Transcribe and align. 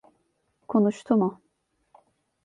Konuştu 0.67 1.15
mu? 1.17 1.41